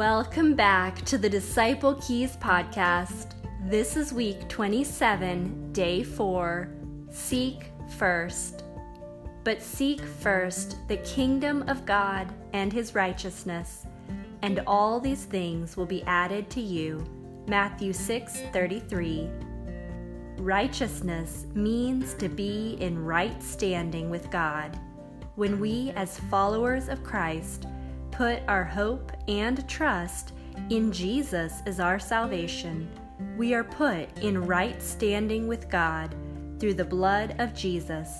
[0.00, 3.34] Welcome back to the Disciple Keys podcast.
[3.68, 6.72] This is week 27, day 4.
[7.10, 7.66] Seek
[7.98, 8.64] first.
[9.44, 13.84] But seek first the kingdom of God and his righteousness,
[14.40, 17.04] and all these things will be added to you.
[17.46, 19.28] Matthew 6:33.
[20.38, 24.80] Righteousness means to be in right standing with God.
[25.34, 27.66] When we as followers of Christ
[28.20, 30.34] put our hope and trust
[30.68, 32.86] in Jesus as our salvation,
[33.38, 36.14] we are put in right standing with God
[36.58, 38.18] through the blood of Jesus.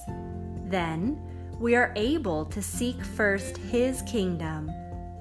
[0.65, 1.21] Then
[1.59, 4.71] we are able to seek first His kingdom,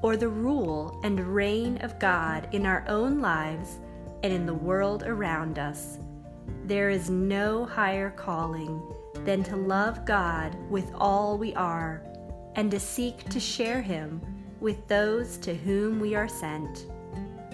[0.02, 3.80] or the rule and reign of God in our own lives
[4.24, 5.98] and in the world around us.
[6.64, 8.82] There is no higher calling
[9.26, 12.02] than to love God with all we are
[12.56, 14.22] and to seek to share Him
[14.60, 16.88] with those to whom we are sent.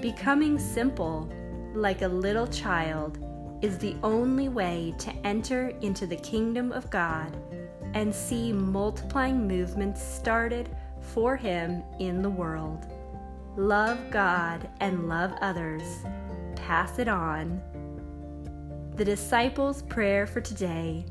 [0.02, 1.32] Becoming simple,
[1.74, 3.20] like a little child,
[3.62, 7.36] is the only way to enter into the kingdom of God
[7.94, 12.86] and see multiplying movements started for Him in the world.
[13.56, 15.84] Love God and love others.
[16.56, 17.62] Pass it on.
[18.96, 21.06] The disciples' prayer for today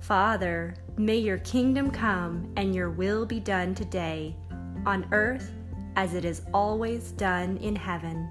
[0.00, 4.34] Father, may your kingdom come and your will be done today
[4.86, 5.52] on earth
[5.96, 8.28] as it is always done in heaven.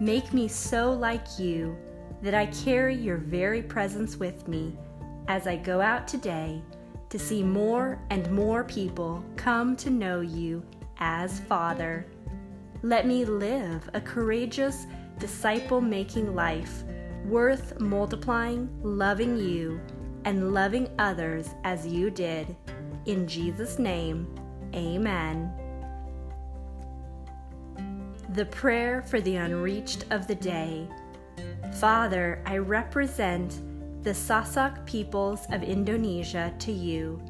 [0.00, 1.76] Make me so like you
[2.22, 4.76] that I carry your very presence with me
[5.28, 6.62] as I go out today
[7.10, 10.62] to see more and more people come to know you
[10.98, 12.06] as Father.
[12.82, 14.86] Let me live a courageous,
[15.18, 16.84] disciple making life
[17.24, 19.80] worth multiplying, loving you,
[20.24, 22.56] and loving others as you did.
[23.06, 24.26] In Jesus' name,
[24.74, 25.52] amen.
[28.34, 30.86] The prayer for the unreached of the day.
[31.80, 33.62] Father, I represent
[34.04, 37.22] the Sasak peoples of Indonesia to you.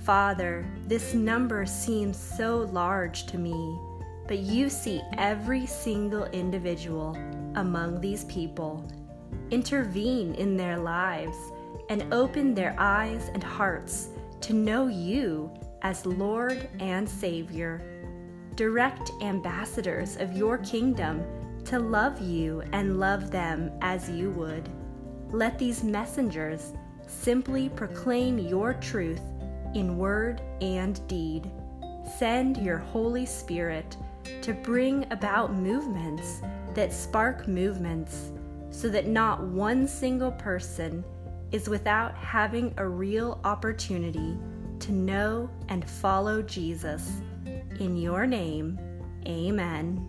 [0.00, 3.78] Father, this number seems so large to me,
[4.26, 7.16] but you see every single individual
[7.54, 8.84] among these people.
[9.52, 11.36] Intervene in their lives
[11.90, 14.08] and open their eyes and hearts
[14.40, 15.48] to know you
[15.82, 17.99] as Lord and Savior
[18.56, 21.24] direct ambassadors of your kingdom
[21.64, 24.68] to love you and love them as you would.
[25.30, 26.72] Let these messengers
[27.06, 29.22] simply proclaim your truth
[29.74, 31.50] in word and deed.
[32.18, 33.96] Send your Holy Spirit
[34.42, 36.40] to bring about movements
[36.74, 38.30] that spark movements
[38.70, 41.04] so that not one single person
[41.52, 44.36] is without having a real opportunity
[44.78, 47.20] to know and follow Jesus
[47.80, 48.78] in your name,
[49.26, 50.06] amen.